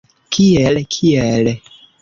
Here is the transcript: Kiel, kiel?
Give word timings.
Kiel, 0.37 0.81
kiel? 0.97 1.55